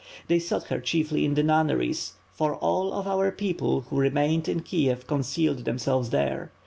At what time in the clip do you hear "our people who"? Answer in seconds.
3.05-3.97